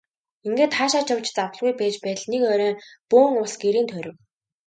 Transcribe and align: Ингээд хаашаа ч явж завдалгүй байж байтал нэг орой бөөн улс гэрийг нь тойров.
Ингээд 0.47 0.73
хаашаа 0.77 1.03
ч 1.05 1.07
явж 1.13 1.25
завдалгүй 1.33 1.73
байж 1.79 1.95
байтал 2.05 2.29
нэг 2.31 2.43
орой 2.53 2.73
бөөн 3.11 3.33
улс 3.43 3.55
гэрийг 3.61 3.83
нь 3.83 3.91
тойров. 3.91 4.15